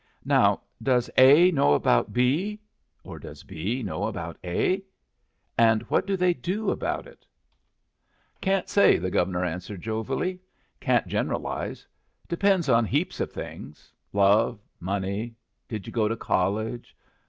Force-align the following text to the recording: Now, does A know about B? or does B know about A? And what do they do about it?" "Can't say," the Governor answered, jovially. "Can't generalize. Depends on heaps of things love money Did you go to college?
Now, 0.25 0.61
does 0.81 1.11
A 1.15 1.51
know 1.51 1.75
about 1.75 2.11
B? 2.11 2.59
or 3.03 3.19
does 3.19 3.43
B 3.43 3.83
know 3.83 4.05
about 4.05 4.35
A? 4.43 4.81
And 5.59 5.83
what 5.91 6.07
do 6.07 6.17
they 6.17 6.33
do 6.33 6.71
about 6.71 7.05
it?" 7.05 7.23
"Can't 8.41 8.67
say," 8.67 8.97
the 8.97 9.11
Governor 9.11 9.45
answered, 9.45 9.83
jovially. 9.83 10.39
"Can't 10.79 11.05
generalize. 11.05 11.85
Depends 12.27 12.67
on 12.67 12.83
heaps 12.83 13.19
of 13.19 13.31
things 13.31 13.93
love 14.11 14.59
money 14.79 15.35
Did 15.67 15.85
you 15.85 15.93
go 15.93 16.07
to 16.07 16.15
college? 16.17 16.97